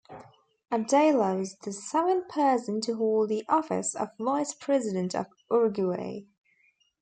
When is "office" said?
3.47-3.93